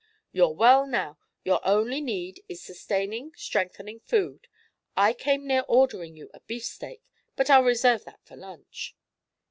"You're 0.31 0.55
well 0.55 0.87
now. 0.87 1.19
Your 1.43 1.59
only 1.63 2.01
need 2.01 2.43
is 2.49 2.59
sustaining, 2.63 3.33
strengthening 3.35 3.99
food. 3.99 4.47
I 4.97 5.13
came 5.13 5.45
near 5.45 5.63
ordering 5.67 6.15
you 6.17 6.31
a 6.33 6.39
beefsteak, 6.39 7.03
but 7.35 7.51
I'll 7.51 7.61
reserve 7.63 8.05
that 8.05 8.25
for 8.25 8.35
lunch." 8.35 8.95